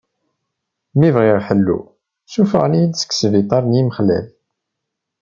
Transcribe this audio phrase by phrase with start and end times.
[0.97, 1.83] Mi bdiɣ ḥelluɣ,
[2.31, 4.25] suffɣen-iyi-d seg sbiṭar n yimexlal.